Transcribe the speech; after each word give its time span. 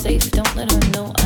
safe. 0.00 0.30
Don't 0.30 0.56
let 0.56 0.70
her 0.70 0.90
know. 0.92 1.23